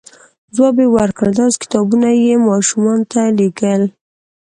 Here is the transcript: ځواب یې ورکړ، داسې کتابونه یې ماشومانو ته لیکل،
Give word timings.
ځواب 0.55 0.75
یې 0.81 0.87
ورکړ، 0.97 1.27
داسې 1.39 1.57
کتابونه 1.63 2.07
یې 2.25 2.33
ماشومانو 2.49 3.09
ته 3.13 3.21
لیکل، 3.39 3.81